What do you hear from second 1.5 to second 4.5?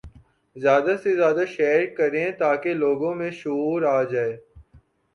share کریں تاکہ لوگوں میں شعور آجائے